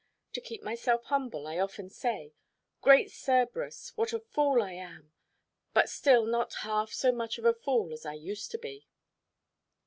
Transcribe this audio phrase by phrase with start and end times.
[0.33, 2.33] To keep myself humble, I often say,
[2.81, 3.93] "Great Cerberus!
[3.95, 5.13] what a fool I am,
[5.75, 8.87] but still not half so much of a fool as I used to be."